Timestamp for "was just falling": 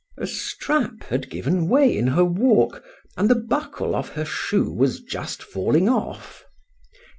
4.73-5.87